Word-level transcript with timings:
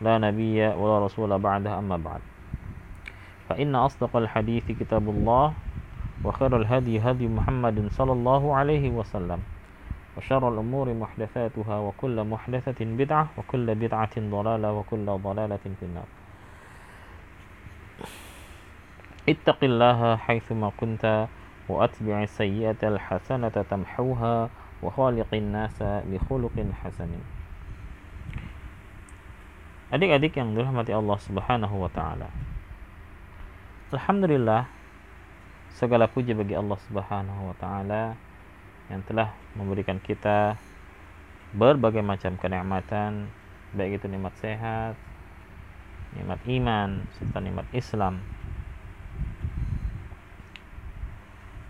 لا 0.00 0.18
نبي 0.18 0.66
ولا 0.66 1.04
رسول 1.04 1.38
بعده 1.38 1.78
أما 1.78 1.96
بعد. 1.96 2.20
فإن 3.48 3.74
أصدق 3.74 4.16
الحديث 4.16 4.72
كتاب 4.80 5.08
الله 5.08 5.52
وخير 6.24 6.56
الهدي 6.56 7.00
هدي 7.00 7.28
محمد 7.28 7.88
صلى 7.90 8.12
الله 8.12 8.54
عليه 8.54 8.90
وسلم 8.90 9.38
وشر 10.16 10.48
الأمور 10.48 10.94
محدثاتها 10.94 11.78
وكل 11.78 12.24
محدثة 12.24 12.84
بدعة 12.84 13.26
وكل 13.38 13.74
بدعة 13.74 14.14
ضلالة 14.18 14.72
وكل 14.72 15.06
ضلالة 15.06 15.64
في 15.80 15.82
النار. 15.82 16.08
اتق 19.28 19.58
الله 19.62 20.16
حيثما 20.16 20.72
كنت 20.80 21.26
وأتبع 21.68 22.22
السيئة 22.22 22.82
الحسنة 22.82 23.64
تمحوها 23.70 24.48
وخالق 24.82 25.30
الناس 25.34 25.82
بخلق 25.82 26.56
حسن. 26.82 27.10
Adik-adik 29.88 30.36
yang 30.36 30.52
dirahmati 30.52 30.92
Allah 30.92 31.16
Subhanahu 31.16 31.80
wa 31.80 31.88
taala. 31.88 32.28
Alhamdulillah 33.88 34.68
segala 35.72 36.04
puji 36.04 36.36
bagi 36.36 36.52
Allah 36.52 36.76
Subhanahu 36.84 37.48
wa 37.48 37.56
taala 37.56 38.12
yang 38.92 39.00
telah 39.08 39.32
memberikan 39.56 39.96
kita 39.96 40.60
berbagai 41.56 42.04
macam 42.04 42.36
kenikmatan 42.36 43.32
baik 43.72 44.00
itu 44.00 44.12
nikmat 44.12 44.36
sehat, 44.40 44.92
nikmat 46.16 46.40
iman, 46.44 47.08
serta 47.16 47.38
nikmat 47.40 47.64
Islam. 47.72 48.20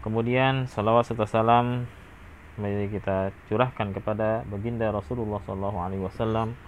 Kemudian 0.03 0.67
salawat 0.67 1.07
serta 1.07 1.27
salam 1.27 1.87
mari 2.59 2.91
kita 2.91 3.31
curahkan 3.47 3.95
kepada 3.95 4.43
baginda 4.51 4.91
Rasulullah 4.91 5.39
wasallam 6.03 6.59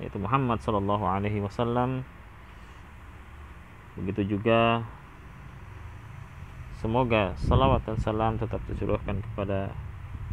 yaitu 0.00 0.20
Muhammad 0.20 0.60
Sallallahu 0.60 1.04
Alaihi 1.04 1.40
Wasallam. 1.40 2.04
Begitu 3.96 4.36
juga 4.36 4.84
semoga 6.76 7.32
salawat 7.40 7.80
dan 7.88 7.96
salam 7.96 8.36
tetap 8.36 8.60
dicurahkan 8.68 9.24
kepada 9.24 9.72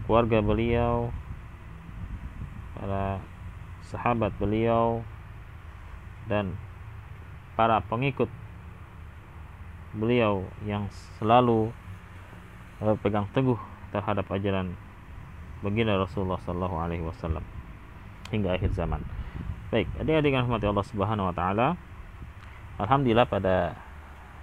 keluarga 0.04 0.44
beliau, 0.44 1.16
para 2.76 3.24
sahabat 3.88 4.36
beliau, 4.36 5.00
dan 6.28 6.60
para 7.56 7.80
pengikut 7.88 8.28
beliau 9.96 10.44
yang 10.68 10.92
selalu 11.16 11.72
berpegang 12.84 13.30
teguh 13.32 13.60
terhadap 13.96 14.28
ajaran 14.28 14.76
baginda 15.64 15.96
Rasulullah 15.96 16.42
Sallallahu 16.44 16.76
Alaihi 16.76 17.06
Wasallam 17.08 17.46
hingga 18.34 18.60
akhir 18.60 18.76
zaman. 18.76 19.00
Baik, 19.74 19.90
adik-adik 19.98 20.38
yang 20.38 20.46
rahmati 20.46 20.70
Allah 20.70 20.86
Subhanahu 20.86 21.30
wa 21.30 21.34
taala. 21.34 21.74
Alhamdulillah 22.78 23.26
pada 23.26 23.74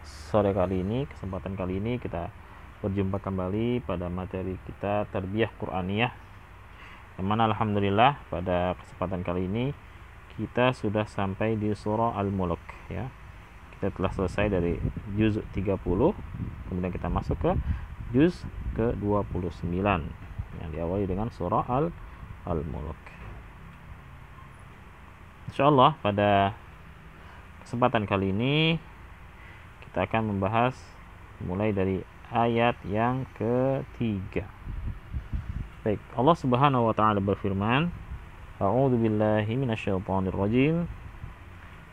sore 0.02 0.50
kali 0.50 0.82
ini, 0.82 1.06
kesempatan 1.06 1.54
kali 1.54 1.78
ini 1.78 2.02
kita 2.02 2.34
berjumpa 2.82 3.22
kembali 3.22 3.78
pada 3.86 4.10
materi 4.10 4.58
kita 4.66 5.06
Tarbiyah 5.06 5.54
Qur'aniyah. 5.54 6.10
Yang 7.14 7.26
mana 7.30 7.46
alhamdulillah 7.46 8.18
pada 8.26 8.74
kesempatan 8.82 9.22
kali 9.22 9.46
ini 9.46 9.70
kita 10.34 10.74
sudah 10.74 11.06
sampai 11.06 11.54
di 11.54 11.78
surah 11.78 12.18
Al-Mulk 12.18 12.90
ya. 12.90 13.06
Kita 13.78 13.94
telah 13.94 14.10
selesai 14.10 14.50
dari 14.50 14.82
juz 15.14 15.38
30, 15.54 15.78
kemudian 16.66 16.90
kita 16.90 17.06
masuk 17.06 17.38
ke 17.38 17.54
juz 18.10 18.34
ke-29 18.74 19.78
yang 20.58 20.70
diawali 20.74 21.06
dengan 21.06 21.30
surah 21.30 21.70
Al-Mulk. 22.50 23.19
Insyaallah 25.51 25.95
pada 26.01 26.53
kesempatan 27.63 28.03
kali 28.09 28.33
ini 28.33 28.77
kita 29.87 30.05
akan 30.05 30.35
membahas 30.35 30.75
mulai 31.43 31.71
dari 31.71 32.01
ayat 32.33 32.75
yang 32.89 33.23
ketiga. 33.37 34.49
Baik, 35.85 36.01
Allah 36.17 36.35
Subhanahu 36.35 36.89
wa 36.89 36.95
taala 36.97 37.21
berfirman, 37.21 37.93
A'udzu 38.57 38.97
billahi 38.97 39.53
minasyaitonir 39.53 40.33
rajim. 40.33 40.89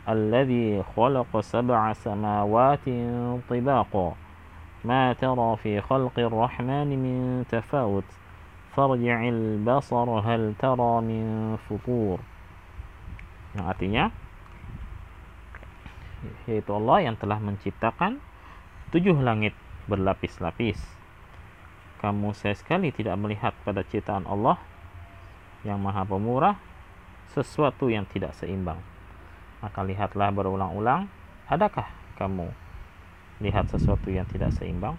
Alladzi 0.03 0.81
khalaqa 0.95 1.45
sab'a 1.45 1.93
samawatin 1.95 3.39
tibaqa. 3.45 4.23
ما 4.85 5.13
ترى 5.13 5.55
في 5.55 5.81
خلق 5.81 6.19
الرحمن 6.19 6.87
من 6.87 7.45
تفاوت 7.49 8.03
فارجع 8.75 9.27
البصر 9.27 10.09
هل 10.19 10.53
ترى 10.59 11.01
من 11.01 11.57
فطور 11.69 12.19
yang 13.56 13.66
artinya 13.68 14.04
yaitu 16.50 16.74
Allah 16.74 17.08
yang 17.08 17.16
telah 17.16 17.38
menciptakan 17.38 18.18
tujuh 18.90 19.14
langit 19.20 19.54
berlapis-lapis. 19.86 20.80
Kamu 22.02 22.34
saya 22.34 22.54
sekali 22.54 22.94
tidak 22.94 23.18
melihat 23.18 23.54
pada 23.62 23.82
ciptaan 23.82 24.26
Allah 24.26 24.58
yang 25.66 25.82
maha 25.82 26.06
pemurah 26.06 26.56
sesuatu 27.34 27.90
yang 27.90 28.06
tidak 28.06 28.34
seimbang. 28.38 28.78
Maka 29.58 29.82
lihatlah 29.82 30.30
berulang-ulang, 30.30 31.10
adakah 31.50 31.90
kamu 32.14 32.54
lihat 33.42 33.66
sesuatu 33.70 34.10
yang 34.10 34.26
tidak 34.30 34.54
seimbang? 34.54 34.94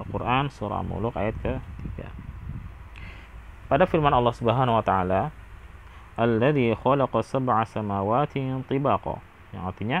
Al-Quran 0.00 0.48
Surah 0.48 0.80
Muluk 0.80 1.12
ayat 1.12 1.36
ke-3 1.44 2.08
Pada 3.68 3.84
firman 3.84 4.16
Allah 4.16 4.32
Subhanahu 4.32 4.80
wa 4.80 4.84
taala, 4.84 5.28
alladzi 6.16 6.74
khalaqa 6.74 7.20
sab'a 7.22 7.66
samawatin 7.66 8.64
tibaqa. 8.66 9.20
Yang 9.54 9.64
artinya 9.74 9.98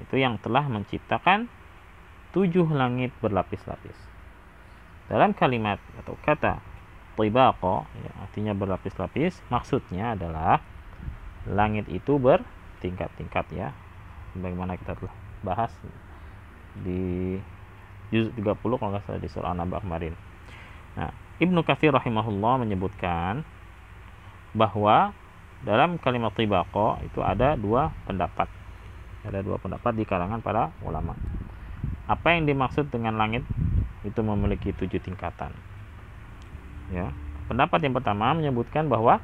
itu 0.00 0.16
yang 0.18 0.40
telah 0.42 0.66
menciptakan 0.66 1.46
tujuh 2.34 2.66
langit 2.74 3.14
berlapis-lapis. 3.22 3.94
Dalam 5.06 5.36
kalimat 5.36 5.78
atau 6.00 6.18
kata 6.24 6.58
tibaqa 7.14 7.86
yang 8.00 8.16
artinya 8.18 8.52
berlapis-lapis 8.56 9.38
maksudnya 9.52 10.18
adalah 10.18 10.58
langit 11.46 11.86
itu 11.92 12.18
bertingkat-tingkat 12.18 13.46
ya. 13.54 13.68
Bagaimana 14.34 14.74
kita 14.74 14.98
telah 14.98 15.14
bahas 15.46 15.70
di 16.74 17.38
juz 18.10 18.34
30 18.34 18.58
kalau 18.58 18.90
nggak 18.90 19.04
salah 19.06 19.22
di 19.22 19.30
surah 19.30 19.54
An-Naba 19.54 19.78
kemarin. 19.78 20.18
Nah 20.98 21.14
Ibnu 21.38 21.62
Katsir 21.62 21.94
rahimahullah 21.94 22.66
menyebutkan 22.66 23.46
bahwa 24.54 25.12
dalam 25.66 25.98
kalimat 25.98 26.30
tibaqo 26.32 27.02
itu 27.02 27.20
ada 27.20 27.58
dua 27.58 27.90
pendapat. 28.06 28.46
Ada 29.26 29.42
dua 29.42 29.58
pendapat 29.58 29.92
di 29.98 30.04
kalangan 30.06 30.38
para 30.40 30.70
ulama. 30.86 31.18
Apa 32.06 32.36
yang 32.36 32.46
dimaksud 32.46 32.88
dengan 32.92 33.18
langit 33.18 33.42
itu 34.04 34.20
memiliki 34.20 34.70
tujuh 34.76 35.00
tingkatan. 35.02 35.50
Ya. 36.92 37.10
Pendapat 37.44 37.80
yang 37.84 37.96
pertama 37.96 38.32
menyebutkan 38.36 38.88
bahwa 38.88 39.20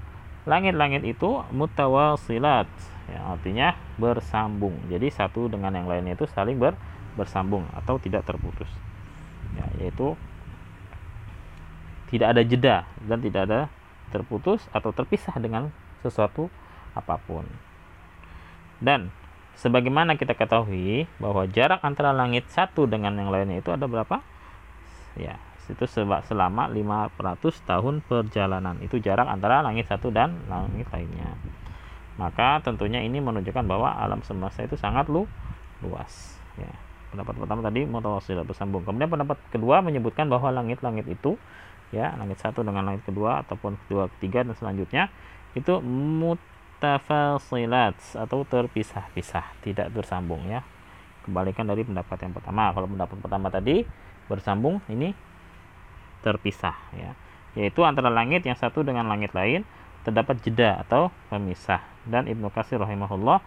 langit-langit 0.49 1.05
itu 1.05 1.45
mutawasilat. 1.53 2.69
Ya, 3.13 3.21
artinya 3.27 3.77
bersambung. 4.01 4.77
Jadi 4.89 5.13
satu 5.13 5.49
dengan 5.53 5.77
yang 5.77 5.89
lainnya 5.89 6.17
itu 6.17 6.25
saling 6.31 6.57
ber, 6.57 6.77
bersambung 7.17 7.69
atau 7.77 8.01
tidak 8.01 8.25
terputus. 8.25 8.69
Ya, 9.57 9.67
yaitu 9.85 10.17
tidak 12.09 12.33
ada 12.33 12.43
jeda 12.43 12.77
dan 13.05 13.19
tidak 13.21 13.43
ada 13.47 13.61
terputus 14.11 14.61
atau 14.75 14.91
terpisah 14.91 15.35
dengan 15.39 15.71
sesuatu 16.05 16.51
apa 16.93 17.17
pun. 17.23 17.47
Dan 18.83 19.15
sebagaimana 19.57 20.17
kita 20.17 20.35
ketahui 20.35 21.07
bahwa 21.23 21.47
jarak 21.47 21.81
antara 21.87 22.11
langit 22.11 22.49
satu 22.51 22.85
dengan 22.91 23.15
yang 23.17 23.31
lainnya 23.31 23.63
itu 23.63 23.71
ada 23.71 23.87
berapa? 23.87 24.21
Ya, 25.19 25.39
itu 25.71 25.85
selama 26.27 26.67
500 26.67 27.63
tahun 27.63 28.03
perjalanan. 28.03 28.79
Itu 28.83 28.99
jarak 28.99 29.31
antara 29.31 29.63
langit 29.63 29.87
satu 29.87 30.11
dan 30.11 30.43
langit 30.51 30.91
lainnya. 30.91 31.39
Maka 32.19 32.61
tentunya 32.61 33.01
ini 33.01 33.23
menunjukkan 33.23 33.65
bahwa 33.65 33.97
alam 33.97 34.21
semesta 34.27 34.67
itu 34.67 34.75
sangat 34.77 35.07
lu 35.09 35.25
luas. 35.81 36.37
Ya. 36.59 36.73
Pendapat 37.11 37.43
pertama 37.43 37.61
tadi 37.67 37.83
mutawasilah 37.91 38.47
bersambung. 38.47 38.87
Kemudian 38.87 39.11
pendapat 39.11 39.39
kedua 39.51 39.83
menyebutkan 39.83 40.31
bahwa 40.31 40.55
langit-langit 40.55 41.11
itu 41.11 41.35
ya 41.91 42.15
langit 42.15 42.39
satu 42.39 42.63
dengan 42.63 42.87
langit 42.87 43.03
kedua 43.03 43.43
ataupun 43.43 43.75
kedua 43.87 44.07
ketiga 44.19 44.47
dan 44.47 44.55
selanjutnya 44.55 45.11
itu 45.59 45.83
mut 45.83 46.39
mutafasilat 46.81 47.93
atau 48.17 48.41
terpisah-pisah, 48.49 49.53
tidak 49.61 49.93
bersambung 49.93 50.49
ya. 50.49 50.65
Kembalikan 51.29 51.69
dari 51.69 51.85
pendapat 51.85 52.25
yang 52.25 52.33
pertama. 52.33 52.73
Kalau 52.73 52.89
pendapat 52.89 53.17
pertama 53.21 53.53
tadi 53.53 53.85
bersambung, 54.33 54.81
ini 54.89 55.13
terpisah 56.25 56.73
ya. 56.97 57.13
Yaitu 57.53 57.85
antara 57.85 58.09
langit 58.09 58.49
yang 58.49 58.57
satu 58.57 58.81
dengan 58.81 59.05
langit 59.13 59.37
lain 59.37 59.69
terdapat 60.09 60.41
jeda 60.41 60.81
atau 60.81 61.13
pemisah. 61.29 61.85
Dan 62.09 62.25
Ibnu 62.25 62.49
Katsir 62.49 62.81
rahimahullah 62.81 63.45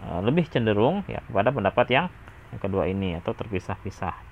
eh, 0.00 0.20
lebih 0.24 0.48
cenderung 0.48 1.04
ya 1.04 1.20
kepada 1.28 1.52
pendapat 1.52 1.86
yang 1.92 2.06
yang 2.56 2.60
kedua 2.64 2.88
ini 2.88 3.20
atau 3.20 3.36
terpisah-pisah. 3.36 4.29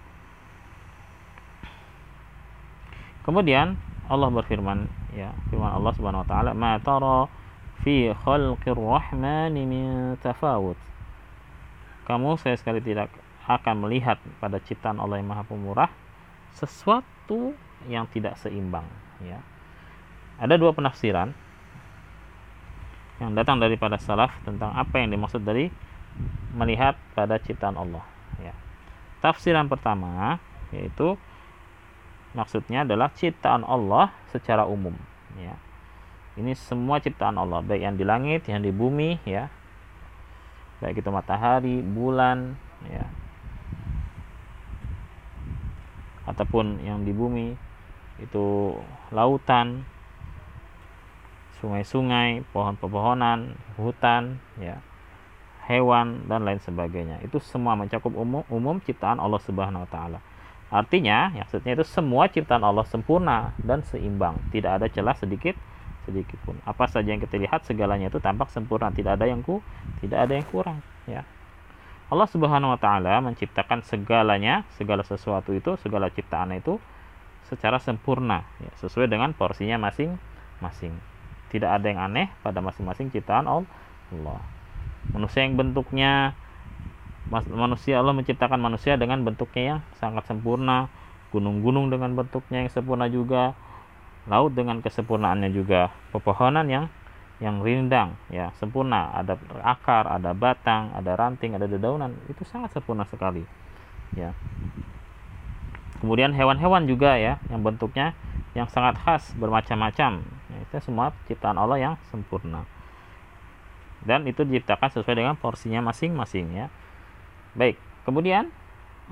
Kemudian 3.23 3.77
Allah 4.09 4.29
berfirman 4.33 4.89
ya 5.13 5.33
firman 5.53 5.73
Allah 5.73 5.93
Subhanahu 5.93 6.25
wa 6.25 6.29
taala 6.29 6.51
ma 6.57 6.81
tara 6.81 7.29
fi 7.85 8.13
khalqir 8.13 8.77
rahmani 8.77 9.63
min 9.69 10.17
tafawut. 10.21 10.77
Kamu 12.09 12.41
saya 12.41 12.57
sekali 12.57 12.81
tidak 12.81 13.13
akan 13.49 13.85
melihat 13.85 14.21
pada 14.41 14.61
ciptaan 14.61 15.01
Allah 15.01 15.21
yang 15.21 15.29
Maha 15.29 15.45
Pemurah 15.45 15.93
sesuatu 16.57 17.53
yang 17.89 18.09
tidak 18.09 18.37
seimbang 18.41 18.85
ya. 19.25 19.41
Ada 20.41 20.57
dua 20.57 20.73
penafsiran 20.73 21.33
yang 23.19 23.35
datang 23.35 23.59
daripada 23.59 23.99
salaf 23.99 24.31
tentang 24.47 24.71
apa 24.73 25.03
yang 25.03 25.11
dimaksud 25.11 25.43
dari 25.43 25.69
melihat 26.55 26.95
pada 27.13 27.37
ciptaan 27.39 27.75
Allah 27.75 28.05
ya. 28.39 28.55
Tafsiran 29.19 29.67
pertama 29.67 30.39
yaitu 30.71 31.19
maksudnya 32.37 32.85
adalah 32.85 33.13
ciptaan 33.13 33.65
Allah 33.65 34.13
secara 34.33 34.69
umum 34.69 34.93
ya 35.39 35.57
ini 36.39 36.55
semua 36.55 37.03
ciptaan 37.03 37.35
Allah, 37.35 37.59
baik 37.67 37.83
yang 37.83 37.99
di 37.99 38.07
langit, 38.07 38.47
yang 38.47 38.63
di 38.63 38.71
bumi, 38.71 39.19
ya. 39.27 39.51
Baik 40.79 41.03
itu 41.03 41.11
matahari, 41.11 41.83
bulan, 41.83 42.55
ya. 42.87 43.11
Ataupun 46.31 46.79
yang 46.87 47.03
di 47.03 47.11
bumi 47.11 47.59
itu 48.23 48.79
lautan, 49.11 49.83
sungai-sungai, 51.59 52.47
pohon-pepohonan, 52.55 53.59
hutan, 53.75 54.39
ya. 54.63 54.79
Hewan 55.67 56.31
dan 56.31 56.47
lain 56.47 56.63
sebagainya. 56.63 57.19
Itu 57.27 57.43
semua 57.43 57.75
mencakup 57.75 58.15
umum 58.15 58.47
umum 58.49 58.79
ciptaan 58.79 59.19
Allah 59.19 59.43
Subhanahu 59.43 59.85
wa 59.85 59.91
taala. 59.91 60.19
Artinya, 60.69 61.33
maksudnya 61.33 61.73
itu 61.81 61.85
semua 61.89 62.29
ciptaan 62.29 62.61
Allah 62.61 62.85
sempurna 62.85 63.57
dan 63.57 63.81
seimbang, 63.89 64.37
tidak 64.53 64.81
ada 64.81 64.87
celah 64.93 65.17
sedikit 65.17 65.57
sedikit 66.05 66.41
pun. 66.45 66.57
Apa 66.65 66.89
saja 66.89 67.09
yang 67.13 67.21
kita 67.21 67.37
lihat 67.37 67.65
segalanya 67.69 68.09
itu 68.09 68.21
tampak 68.21 68.49
sempurna, 68.49 68.89
tidak 68.93 69.21
ada 69.21 69.29
yang 69.29 69.45
ku, 69.45 69.61
tidak 70.01 70.29
ada 70.29 70.33
yang 70.37 70.47
kurang, 70.49 70.81
ya. 71.05 71.25
Allah 72.09 72.25
Subhanahu 72.25 72.73
wa 72.73 72.81
taala 72.81 73.21
menciptakan 73.21 73.85
segalanya, 73.85 74.65
segala 74.81 75.05
sesuatu 75.05 75.53
itu, 75.53 75.77
segala 75.85 76.09
ciptaan 76.09 76.57
itu 76.57 76.81
secara 77.49 77.77
sempurna, 77.81 78.45
ya, 78.61 78.73
sesuai 78.81 79.09
dengan 79.09 79.37
porsinya 79.37 79.77
masing-masing. 79.77 80.97
Tidak 81.53 81.69
ada 81.69 81.85
yang 81.85 82.01
aneh 82.01 82.29
pada 82.45 82.61
masing-masing 82.61 83.13
ciptaan 83.13 83.49
Allah. 83.49 84.41
Manusia 85.13 85.45
yang 85.45 85.57
bentuknya 85.57 86.37
manusia 87.29 88.01
Allah 88.01 88.17
menciptakan 88.17 88.57
manusia 88.57 88.97
dengan 88.97 89.21
bentuknya 89.21 89.77
yang 89.77 89.81
sangat 90.01 90.25
sempurna, 90.25 90.89
gunung-gunung 91.29 91.93
dengan 91.93 92.17
bentuknya 92.17 92.65
yang 92.65 92.73
sempurna 92.73 93.07
juga, 93.13 93.53
laut 94.25 94.57
dengan 94.57 94.81
kesempurnaannya 94.81 95.53
juga. 95.53 95.93
Pepohonan 96.13 96.69
yang 96.69 96.85
yang 97.39 97.63
rindang 97.63 98.19
ya 98.33 98.51
sempurna. 98.59 99.13
Ada 99.15 99.39
akar 99.63 100.09
ada 100.09 100.35
batang 100.35 100.91
ada 100.97 101.15
ranting 101.15 101.55
ada 101.55 101.69
dedaunan. 101.69 102.17
Itu 102.27 102.43
sangat 102.49 102.73
sempurna 102.73 103.05
sekali 103.05 103.45
ya. 104.17 104.33
Kemudian 105.99 106.31
hewan-hewan 106.33 106.87
juga 106.87 107.19
ya 107.19 107.43
yang 107.53 107.61
bentuknya 107.61 108.15
yang 108.57 108.71
sangat 108.71 108.97
khas 108.99 109.35
bermacam-macam. 109.37 110.25
Ya, 110.25 110.59
itu 110.65 110.75
semua 110.81 111.13
ciptaan 111.29 111.61
Allah 111.61 111.79
yang 111.79 111.95
sempurna. 112.09 112.65
Dan 114.03 114.25
itu 114.31 114.47
diciptakan 114.47 114.95
sesuai 114.95 115.19
dengan 115.19 115.35
porsinya 115.35 115.83
masing-masing 115.83 116.55
ya 116.55 116.67
baik 117.59 117.77
kemudian 118.07 118.49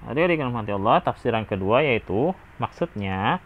ada 0.05 0.19
yang 0.23 0.53
Allah 0.55 1.01
tafsiran 1.01 1.49
kedua 1.49 1.81
yaitu 1.81 2.37
maksudnya 2.61 3.41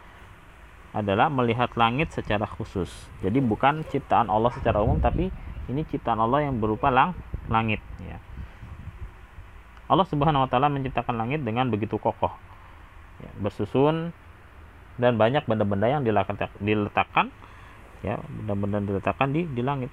adalah 0.91 1.31
melihat 1.31 1.70
langit 1.79 2.11
secara 2.11 2.50
khusus. 2.50 2.91
Jadi 3.23 3.38
bukan 3.38 3.87
ciptaan 3.87 4.26
Allah 4.26 4.50
secara 4.50 4.82
umum 4.82 4.99
tapi 4.99 5.31
ini 5.70 5.87
ciptaan 5.87 6.19
Allah 6.19 6.50
yang 6.50 6.58
berupa 6.58 6.91
lang 6.91 7.14
langit 7.47 7.79
ya. 8.02 8.19
Allah 9.91 10.06
Subhanahu 10.06 10.47
wa 10.47 10.50
taala 10.50 10.70
menciptakan 10.70 11.14
langit 11.19 11.43
dengan 11.46 11.70
begitu 11.70 11.99
kokoh. 11.99 12.35
Ya, 13.23 13.31
bersusun 13.38 14.11
dan 14.99 15.14
banyak 15.14 15.46
benda-benda 15.46 15.87
yang 15.87 16.03
diletakkan 16.03 17.31
ya, 18.03 18.19
benda-benda 18.26 18.82
diletakkan 18.82 19.31
di 19.31 19.46
di 19.46 19.62
langit. 19.62 19.91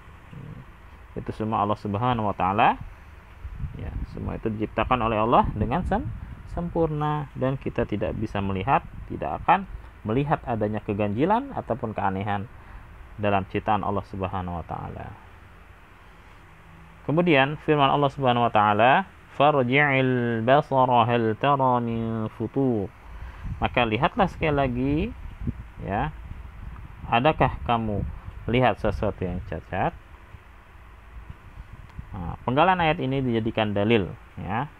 Itu 1.13 1.29
semua 1.33 1.61
Allah 1.61 1.77
Subhanahu 1.77 2.29
wa 2.29 2.35
taala 2.37 2.77
ya, 3.77 3.91
semua 4.13 4.37
itu 4.37 4.49
diciptakan 4.49 4.99
oleh 5.05 5.21
Allah 5.21 5.45
dengan 5.53 5.85
sem 5.85 6.03
sempurna 6.57 7.29
dan 7.37 7.53
kita 7.61 7.85
tidak 7.85 8.17
bisa 8.17 8.41
melihat, 8.41 8.81
tidak 9.05 9.45
akan 9.45 9.69
melihat 10.01 10.41
adanya 10.49 10.81
keganjilan 10.81 11.53
ataupun 11.53 11.93
keanehan 11.93 12.49
dalam 13.21 13.45
ciptaan 13.49 13.85
Allah 13.85 14.01
Subhanahu 14.09 14.57
wa 14.57 14.65
taala. 14.65 15.13
Kemudian 17.05 17.61
firman 17.61 17.87
Allah 17.87 18.09
Subhanahu 18.09 18.49
wa 18.49 18.53
taala, 18.53 19.05
"Farji'il 19.37 20.41
basara 20.41 21.05
hal 21.05 21.37
tara 21.37 21.77
min 21.77 22.25
futur." 22.35 22.89
Maka 23.61 23.85
lihatlah 23.85 24.27
sekali 24.27 24.53
lagi 24.53 24.95
ya. 25.85 26.11
Adakah 27.07 27.55
kamu 27.63 28.03
lihat 28.51 28.83
sesuatu 28.83 29.23
yang 29.23 29.39
cacat? 29.47 29.95
Nah, 32.15 32.39
penggalan 32.47 32.79
ayat 32.79 33.01
ini 33.03 33.19
dijadikan 33.19 33.75
dalil 33.75 34.07
ya. 34.39 34.71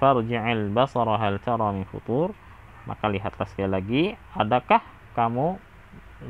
Farji'il 0.00 0.72
basara 0.72 1.20
hal 1.20 1.38
tara 1.44 1.70
min 1.70 1.86
futur. 1.86 2.32
Maka 2.88 3.12
lihatlah 3.12 3.46
sekali 3.46 3.68
lagi 3.68 4.02
adakah 4.32 4.80
kamu 5.12 5.60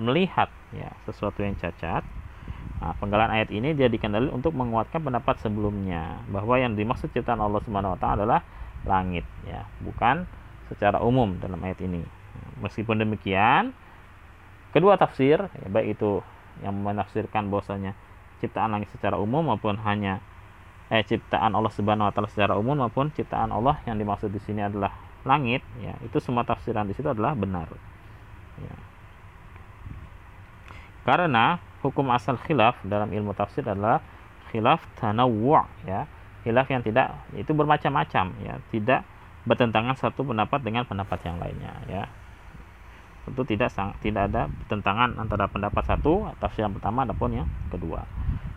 melihat 0.03 0.51
ya 0.75 0.91
sesuatu 1.07 1.41
yang 1.47 1.55
cacat? 1.57 2.03
Nah, 2.81 2.97
penggalan 2.97 3.31
ayat 3.31 3.53
ini 3.53 3.77
dijadikan 3.77 4.13
dalil 4.13 4.33
untuk 4.33 4.57
menguatkan 4.57 5.05
pendapat 5.05 5.37
sebelumnya 5.41 6.21
bahwa 6.33 6.57
yang 6.57 6.75
dimaksud 6.75 7.13
ciptaan 7.13 7.41
Allah 7.41 7.61
Subhanahu 7.65 7.97
wa 7.97 8.01
taala 8.01 8.25
adalah 8.25 8.41
langit 8.89 9.29
ya 9.45 9.69
bukan 9.85 10.25
secara 10.73 10.99
umum 11.05 11.37
dalam 11.39 11.61
ayat 11.61 11.81
ini. 11.85 12.01
Meskipun 12.65 13.01
demikian 13.01 13.77
kedua 14.73 14.97
tafsir 14.97 15.39
ya, 15.45 15.67
baik 15.69 16.01
itu 16.01 16.25
yang 16.65 16.77
menafsirkan 16.81 17.49
bahwasanya 17.53 17.97
ciptaan 18.41 18.73
langit 18.73 18.89
secara 18.91 19.21
umum 19.21 19.45
maupun 19.45 19.77
hanya 19.85 20.19
eh 20.91 21.05
ciptaan 21.07 21.55
Allah 21.55 21.71
Subhanahu 21.71 22.11
wa 22.11 22.13
taala 22.13 22.27
secara 22.27 22.59
umum 22.59 22.75
maupun 22.75 23.15
ciptaan 23.15 23.55
Allah 23.55 23.79
yang 23.87 24.01
dimaksud 24.01 24.33
di 24.33 24.43
sini 24.43 24.65
adalah 24.65 24.91
langit 25.23 25.63
ya 25.79 25.95
itu 26.03 26.19
semua 26.19 26.43
tafsiran 26.43 26.89
di 26.89 26.97
situ 26.97 27.07
adalah 27.07 27.37
benar. 27.37 27.69
Ya. 28.61 28.77
karena 31.01 31.57
hukum 31.81 32.13
asal 32.13 32.37
khilaf 32.37 32.77
dalam 32.85 33.09
ilmu 33.09 33.33
tafsir 33.33 33.65
adalah 33.65 34.05
khilaf 34.51 34.83
tanawwu 35.01 35.57
ya. 35.87 36.05
Khilaf 36.41 36.73
yang 36.73 36.81
tidak 36.81 37.13
itu 37.37 37.53
bermacam-macam 37.53 38.33
ya. 38.41 38.57
Tidak 38.73 39.01
bertentangan 39.45 39.97
satu 39.97 40.25
pendapat 40.25 40.61
dengan 40.65 40.85
pendapat 40.89 41.21
yang 41.25 41.37
lainnya 41.41 41.73
ya 41.89 42.05
tentu 43.29 43.43
tidak 43.45 43.71
tidak 44.01 44.23
ada 44.33 44.49
pertentangan 44.65 45.17
antara 45.21 45.47
pendapat 45.47 45.85
satu 45.85 46.33
tafsir 46.41 46.65
yang 46.65 46.75
pertama 46.75 47.05
ataupun 47.05 47.45
yang 47.45 47.49
kedua. 47.69 48.05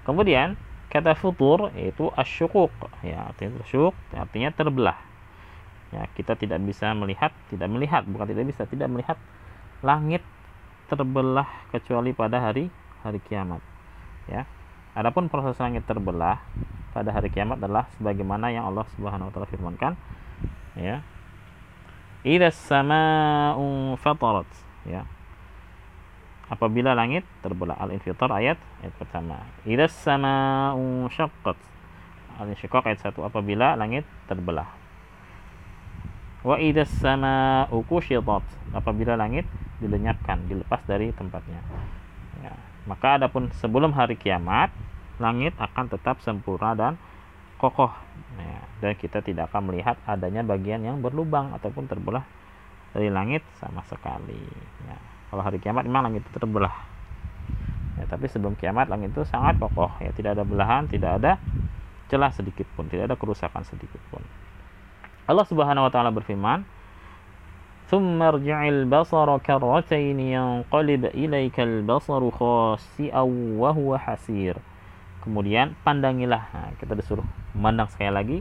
Kemudian 0.08 0.56
kata 0.88 1.18
futur 1.18 1.74
yaitu 1.74 2.14
asyukuk 2.14 2.70
ya 3.02 3.34
artinya 3.34 3.64
syuk 3.68 3.96
artinya 4.14 4.50
terbelah. 4.54 5.00
Ya 5.94 6.10
kita 6.18 6.34
tidak 6.34 6.64
bisa 6.66 6.92
melihat 6.98 7.30
tidak 7.54 7.70
melihat. 7.70 8.04
Bukan 8.08 8.26
tidak 8.30 8.46
bisa 8.50 8.66
tidak 8.66 8.90
melihat 8.90 9.18
langit 9.86 10.26
terbelah 10.90 11.48
kecuali 11.70 12.16
pada 12.16 12.40
hari 12.40 12.72
hari 13.04 13.20
kiamat. 13.24 13.62
Ya 14.26 14.48
adapun 14.98 15.28
proses 15.28 15.60
langit 15.60 15.84
terbelah 15.86 16.40
pada 16.94 17.10
hari 17.10 17.34
kiamat 17.34 17.58
adalah 17.58 17.90
sebagaimana 17.98 18.54
yang 18.54 18.70
Allah 18.70 18.86
Subhanahu 18.96 19.30
wa 19.30 19.32
taala 19.34 19.48
firmankan. 19.50 19.94
Ya 20.74 21.06
idza 22.24 22.50
samaa'u 22.52 23.96
fatarat 24.00 24.50
ya. 24.88 25.08
Apabila 26.52 26.92
langit 26.94 27.24
terbelah 27.40 27.80
al-infitar 27.80 28.32
ayat 28.32 28.60
ayat 28.84 28.94
pertama. 29.00 29.44
Idza 29.64 29.88
samaa'u 29.88 31.08
syaqqat. 31.12 31.56
Al-insyiqaq 32.34 32.84
ayat 32.90 33.00
1 33.14 33.30
apabila 33.30 33.78
langit 33.78 34.08
terbelah. 34.26 34.66
Wa 36.44 36.60
idas 36.60 36.92
sama 36.92 37.66
kushitat. 37.72 38.44
Apabila 38.76 39.16
langit 39.16 39.48
dilenyapkan, 39.80 40.44
dilepas 40.52 40.84
dari 40.84 41.16
tempatnya. 41.16 41.64
Ya. 42.44 42.52
Maka 42.84 43.16
adapun 43.16 43.48
sebelum 43.64 43.96
hari 43.96 44.20
kiamat, 44.20 44.74
langit 45.24 45.56
akan 45.56 45.88
tetap 45.88 46.20
sempurna 46.20 46.76
dan 46.76 47.00
kokoh. 47.63 47.91
Ya, 48.39 48.63
dan 48.81 48.93
kita 48.95 49.19
tidak 49.21 49.51
akan 49.51 49.73
melihat 49.73 49.99
adanya 50.07 50.47
bagian 50.47 50.83
yang 50.83 51.03
berlubang 51.03 51.51
ataupun 51.59 51.91
terbelah 51.91 52.23
dari 52.95 53.11
langit 53.11 53.43
sama 53.59 53.83
sekali. 53.91 54.47
Ya, 54.87 54.97
kalau 55.29 55.43
hari 55.43 55.59
kiamat 55.59 55.85
memang 55.85 56.09
langit 56.09 56.23
itu 56.25 56.39
terbelah. 56.39 56.73
Ya, 57.99 58.07
tapi 58.07 58.31
sebelum 58.31 58.55
kiamat 58.55 58.87
langit 58.87 59.11
itu 59.11 59.27
sangat 59.27 59.59
kokoh. 59.59 59.91
Ya, 59.99 60.15
tidak 60.15 60.39
ada 60.39 60.45
belahan, 60.47 60.87
tidak 60.87 61.19
ada 61.19 61.37
celah 62.09 62.33
sedikit 62.33 62.65
pun, 62.79 62.87
tidak 62.87 63.13
ada 63.13 63.17
kerusakan 63.19 63.67
sedikit 63.67 64.01
pun. 64.09 64.23
Allah 65.29 65.45
Subhanahu 65.45 65.87
wa 65.87 65.93
taala 65.93 66.09
berfirman, 66.09 66.65
ثم 67.89 68.21
ارجع 68.23 68.69
البصر 68.69 69.29
كرتين 69.39 70.21
ينقلب 70.21 71.05
إليك 71.05 71.57
البصر 71.61 72.31
خاسئا 72.31 73.23
وهو 73.57 73.91
حسير 73.99 74.55
kemudian 75.25 75.73
pandangilah 75.85 76.53
nah, 76.53 76.71
kita 76.77 76.93
disuruh 76.93 77.25
memandang 77.54 77.90
sekali 77.90 78.12
lagi 78.14 78.38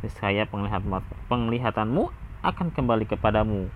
niscaya 0.00 0.48
penglihat 0.48 0.84
penglihatanmu 1.28 2.04
akan 2.40 2.68
kembali 2.72 3.04
kepadamu 3.04 3.68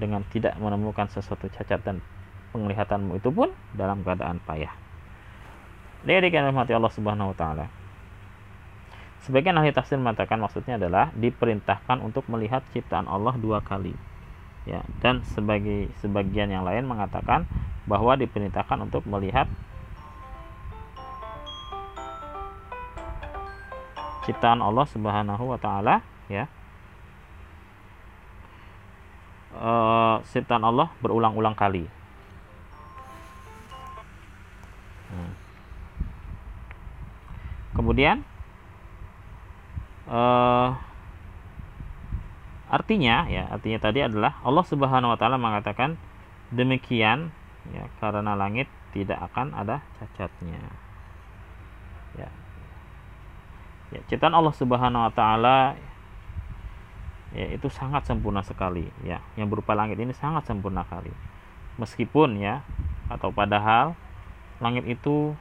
dengan 0.00 0.24
tidak 0.32 0.56
menemukan 0.56 1.10
sesuatu 1.12 1.50
cacat 1.52 1.82
dan 1.84 2.00
penglihatanmu 2.56 3.20
itu 3.20 3.28
pun 3.28 3.52
dalam 3.76 4.00
keadaan 4.00 4.40
payah. 4.40 4.72
Dari 6.06 6.30
rahmati 6.30 6.72
Allah 6.72 6.92
Subhanahu 6.94 7.34
wa 7.34 7.36
taala. 7.36 7.66
Sebagian 9.26 9.58
ahli 9.60 9.74
tafsir 9.74 10.00
mengatakan 10.00 10.40
maksudnya 10.40 10.80
adalah 10.80 11.12
diperintahkan 11.12 12.00
untuk 12.00 12.24
melihat 12.32 12.64
ciptaan 12.72 13.04
Allah 13.10 13.36
dua 13.36 13.60
kali 13.60 13.92
ya 14.68 14.84
dan 15.00 15.24
sebagai 15.24 15.88
sebagian 16.04 16.52
yang 16.52 16.64
lain 16.64 16.84
mengatakan 16.84 17.48
bahwa 17.88 18.20
diperintahkan 18.20 18.84
untuk 18.84 19.04
melihat 19.08 19.48
ciptaan 24.26 24.62
Allah 24.64 24.86
Subhanahu 24.88 25.44
wa 25.54 25.58
taala 25.60 26.00
ya 26.30 26.48
e, 29.54 29.70
ciptaan 30.32 30.64
Allah 30.64 30.90
berulang-ulang 31.02 31.54
kali 31.54 31.86
hmm. 35.10 35.32
kemudian 37.78 38.26
uh, 40.10 40.88
Artinya 42.68 43.24
ya, 43.32 43.48
artinya 43.48 43.80
tadi 43.80 44.04
adalah 44.04 44.36
Allah 44.44 44.64
Subhanahu 44.68 45.16
wa 45.16 45.18
taala 45.18 45.40
mengatakan 45.40 45.96
demikian 46.52 47.32
ya 47.72 47.88
karena 47.96 48.36
langit 48.36 48.68
tidak 48.92 49.16
akan 49.32 49.56
ada 49.56 49.80
cacatnya. 49.96 50.60
Ya. 52.20 52.28
Ya, 53.88 54.00
ciptaan 54.08 54.36
Allah 54.36 54.52
Subhanahu 54.52 55.08
wa 55.08 55.12
taala 55.12 55.72
ya 57.32 57.46
itu 57.52 57.68
sangat 57.72 58.04
sempurna 58.04 58.44
sekali 58.44 58.88
ya. 59.04 59.20
Yang 59.36 59.56
berupa 59.56 59.72
langit 59.72 59.96
ini 59.96 60.12
sangat 60.12 60.44
sempurna 60.44 60.84
sekali. 60.84 61.12
Meskipun 61.80 62.40
ya 62.40 62.60
atau 63.08 63.32
padahal 63.32 63.96
langit 64.60 64.84
itu 64.84 65.32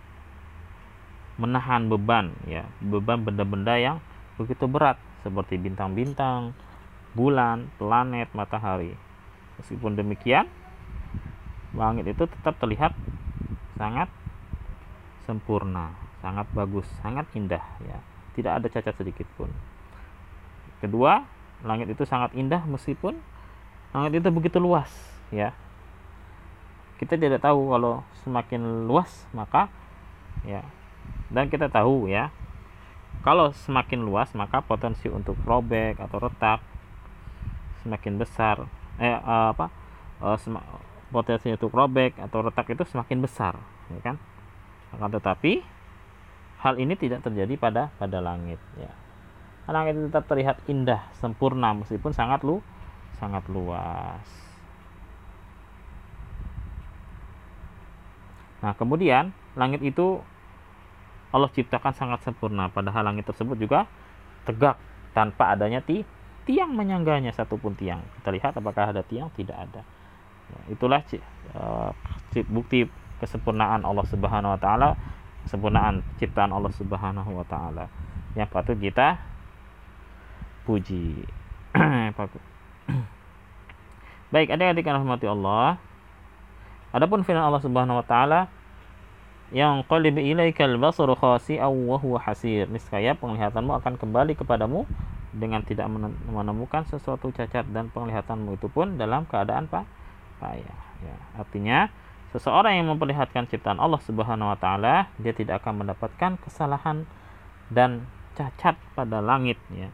menahan 1.38 1.92
beban 1.92 2.34
ya, 2.48 2.66
beban 2.82 3.22
benda-benda 3.22 3.78
yang 3.78 3.98
begitu 4.40 4.66
berat 4.66 4.98
seperti 5.22 5.60
bintang-bintang, 5.60 6.54
bulan, 7.14 7.68
planet, 7.78 8.32
matahari. 8.32 8.94
Meskipun 9.58 9.98
demikian, 9.98 10.46
langit 11.74 12.06
itu 12.08 12.30
tetap 12.30 12.56
terlihat 12.62 12.94
sangat 13.76 14.10
sempurna, 15.26 15.94
sangat 16.22 16.48
bagus, 16.54 16.86
sangat 17.02 17.26
indah 17.34 17.62
ya. 17.84 18.00
Tidak 18.38 18.54
ada 18.62 18.68
cacat 18.70 18.94
sedikit 18.94 19.26
pun. 19.34 19.50
Kedua, 20.78 21.26
langit 21.66 21.90
itu 21.90 22.06
sangat 22.06 22.38
indah 22.38 22.62
meskipun 22.70 23.18
langit 23.98 24.22
itu 24.22 24.30
begitu 24.30 24.62
luas 24.62 24.94
ya. 25.34 25.58
Kita 27.02 27.18
tidak 27.18 27.42
tahu 27.42 27.74
kalau 27.74 28.06
semakin 28.22 28.86
luas 28.86 29.26
maka 29.34 29.74
ya 30.46 30.62
dan 31.32 31.52
kita 31.52 31.68
tahu 31.68 32.08
ya 32.08 32.32
kalau 33.26 33.52
semakin 33.52 34.06
luas 34.06 34.32
maka 34.38 34.64
potensi 34.64 35.10
untuk 35.10 35.36
robek 35.44 36.00
atau 36.00 36.18
retak 36.22 36.64
semakin 37.84 38.20
besar 38.20 38.68
eh 38.98 39.12
uh, 39.14 39.52
apa 39.54 39.68
uh, 40.24 40.38
potensi 41.12 41.48
untuk 41.52 41.72
robek 41.72 42.20
atau 42.20 42.44
retak 42.44 42.68
itu 42.72 42.84
semakin 42.88 43.24
besar 43.24 43.56
ya 43.92 44.00
kan 44.04 44.16
akan 44.96 45.10
tetapi 45.20 45.64
hal 46.68 46.76
ini 46.76 47.00
tidak 47.00 47.24
terjadi 47.24 47.56
pada 47.56 47.90
pada 47.96 48.20
langit 48.20 48.60
ya 48.76 48.92
langit 49.72 50.00
tetap 50.00 50.28
terlihat 50.28 50.60
indah 50.68 51.08
sempurna 51.20 51.72
meskipun 51.76 52.12
sangat 52.12 52.44
lu 52.44 52.60
sangat 53.20 53.48
luas 53.48 54.28
nah 58.60 58.76
kemudian 58.76 59.32
langit 59.56 59.80
itu 59.80 60.20
Allah 61.32 61.52
ciptakan 61.52 61.96
sangat 61.96 62.24
sempurna 62.24 62.68
padahal 62.68 63.08
langit 63.08 63.28
tersebut 63.28 63.56
juga 63.56 63.88
tegak 64.48 64.80
tanpa 65.12 65.56
adanya 65.56 65.84
ti 65.84 66.08
tiang 66.48 66.72
menyangganya 66.72 67.36
satupun 67.36 67.76
tiang. 67.76 68.00
Kita 68.18 68.32
lihat 68.32 68.56
apakah 68.56 68.96
ada 68.96 69.04
tiang, 69.04 69.28
tidak 69.36 69.60
ada. 69.60 69.84
Ya, 70.48 70.60
itulah 70.72 71.04
uh, 71.52 71.92
bukti 72.48 72.88
kesempurnaan 73.20 73.84
Allah 73.84 74.08
Subhanahu 74.08 74.56
wa 74.56 74.60
taala, 74.64 74.96
kesempurnaan 75.48 76.04
ciptaan 76.20 76.52
Allah 76.52 76.70
Subhanahu 76.76 77.32
wa 77.32 77.46
taala 77.48 77.88
yang 78.36 78.52
patut 78.52 78.76
kita 78.76 79.18
puji. 80.68 81.24
Baik, 84.34 84.52
adik-adik 84.52 84.84
rahmati 84.84 85.26
Allah. 85.32 85.80
Adapun 86.92 87.24
firman 87.24 87.48
Allah 87.48 87.64
Subhanahu 87.64 88.04
wa 88.04 88.06
taala 88.06 88.52
yang 89.56 89.80
qalib 89.88 90.20
ilaikal 90.20 90.76
basaru 90.76 91.16
khasi'aw 91.16 91.72
wa 91.72 91.96
huwa 91.96 92.20
hasir. 92.20 92.68
Niscaya 92.68 93.16
penglihatanmu 93.16 93.72
akan 93.80 93.96
kembali 93.96 94.36
kepadamu 94.36 94.84
dengan 95.32 95.64
tidak 95.64 95.88
menemukan 96.28 96.84
sesuatu 96.88 97.32
cacat 97.32 97.64
dan 97.72 97.88
penglihatanmu 97.92 98.60
itu 98.60 98.68
pun 98.68 99.00
dalam 99.00 99.24
keadaan 99.30 99.70
pak 99.70 99.86
payah 100.42 100.80
ya 101.04 101.16
artinya 101.38 101.80
seseorang 102.36 102.80
yang 102.80 102.88
memperlihatkan 102.92 103.48
ciptaan 103.48 103.80
Allah 103.80 104.02
Subhanahu 104.04 104.52
wa 104.52 104.58
taala 104.60 105.08
dia 105.20 105.32
tidak 105.32 105.64
akan 105.64 105.86
mendapatkan 105.86 106.36
kesalahan 106.44 107.08
dan 107.72 108.08
cacat 108.36 108.76
pada 108.94 109.24
langit 109.24 109.58
ya 109.72 109.90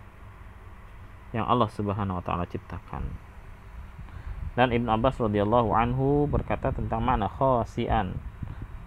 yang 1.34 1.46
Allah 1.46 1.70
Subhanahu 1.70 2.20
wa 2.20 2.24
taala 2.25 2.50
ciptakan 2.50 3.06
dan 4.54 4.70
Ibn 4.70 4.88
Abbas 4.98 5.18
radhiyallahu 5.18 5.74
anhu 5.74 6.30
berkata 6.30 6.70
tentang 6.70 7.02
makna 7.02 7.25
khasian 7.25 8.18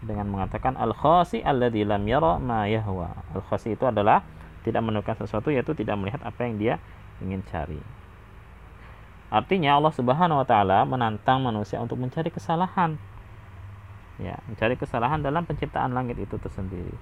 dengan 0.02 0.30
mengatakan 0.30 0.78
al 0.78 0.94
khasi 0.94 1.42
alladzi 1.42 1.82
lam 1.82 2.06
yara 2.06 2.38
ma 2.38 2.70
yahwa 2.70 3.18
al 3.34 3.42
khasi 3.46 3.74
itu 3.74 3.82
adalah 3.82 4.22
tidak 4.66 4.82
menemukan 4.82 5.14
sesuatu 5.14 5.54
yaitu 5.54 5.74
tidak 5.78 5.94
melihat 5.94 6.18
apa 6.26 6.42
yang 6.42 6.58
dia 6.58 6.74
ingin 7.22 7.40
cari. 7.46 7.78
Artinya 9.30 9.78
Allah 9.78 9.94
Subhanahu 9.94 10.42
wa 10.42 10.46
taala 10.46 10.82
menantang 10.82 11.42
manusia 11.42 11.78
untuk 11.78 11.98
mencari 11.98 12.30
kesalahan. 12.30 12.98
Ya, 14.16 14.40
mencari 14.48 14.80
kesalahan 14.80 15.20
dalam 15.20 15.44
penciptaan 15.44 15.92
langit 15.92 16.16
itu 16.16 16.40
tersendiri. 16.40 16.96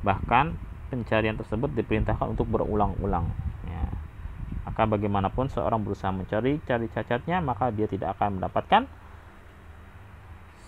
Bahkan 0.00 0.56
pencarian 0.88 1.36
tersebut 1.36 1.72
diperintahkan 1.76 2.32
untuk 2.32 2.48
berulang-ulang. 2.48 3.28
Ya. 3.68 3.84
Maka 4.64 4.88
bagaimanapun 4.88 5.52
seorang 5.52 5.84
berusaha 5.84 6.08
mencari 6.08 6.56
cari 6.64 6.88
cacatnya, 6.88 7.44
maka 7.44 7.68
dia 7.68 7.84
tidak 7.84 8.16
akan 8.16 8.40
mendapatkan 8.40 8.88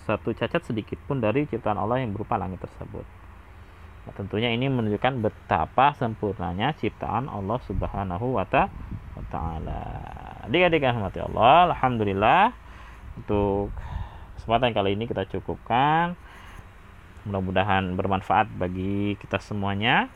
satu 0.07 0.31
cacat 0.37 0.62
sedikit 0.62 1.00
pun 1.09 1.19
dari 1.19 1.49
ciptaan 1.49 1.81
Allah 1.81 2.05
yang 2.05 2.15
berupa 2.15 2.38
langit 2.38 2.62
tersebut. 2.62 3.03
Nah, 4.07 4.15
tentunya 4.15 4.55
ini 4.55 4.71
menunjukkan 4.71 5.19
betapa 5.19 5.91
sempurnanya 5.99 6.76
ciptaan 6.79 7.26
Allah 7.26 7.59
Subhanahu 7.67 8.38
wa 8.38 8.47
taala. 8.47 9.83
Adik-adik 10.47 10.87
Allah, 10.87 11.75
alhamdulillah 11.75 12.55
untuk 13.19 13.75
kesempatan 14.37 14.76
kali 14.76 14.95
ini 14.95 15.09
kita 15.09 15.25
cukupkan. 15.26 16.14
Mudah-mudahan 17.26 17.99
bermanfaat 17.99 18.47
bagi 18.55 19.19
kita 19.19 19.43
semuanya. 19.43 20.07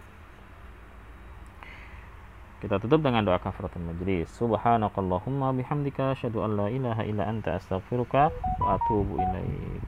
Kita 2.60 2.76
tutup 2.76 3.00
dengan 3.00 3.24
doa 3.24 3.40
kafaratul 3.40 3.82
majlis. 3.82 4.28
Subhanakallahumma 4.36 5.56
bihamdika 5.56 6.12
asyhadu 6.12 6.44
an 6.44 6.60
la 6.60 6.66
ilaha 6.68 7.02
illa 7.08 7.24
anta 7.24 7.56
astaghfiruka 7.56 8.28
wa 8.60 8.76
atubu 8.76 9.16
ilaik. 9.16 9.80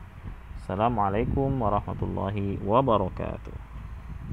Assalamualaikum 0.64 1.52
warahmatullahi 1.60 2.56
wabarakatuh. 2.64 3.71